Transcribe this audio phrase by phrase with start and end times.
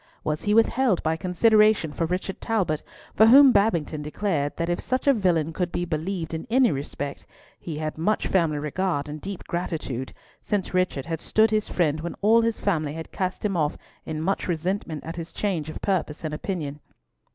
[0.23, 2.81] Was he withheld by consideration for Richard Talbot,
[3.13, 7.23] for whom Babington declared that if such a villain could be believed in any respect,
[7.59, 10.11] he had much family regard and deep gratitude,
[10.41, 14.19] since Richard had stood his friend when all his family had cast him off in
[14.19, 16.79] much resentment at his change of purpose and opinion.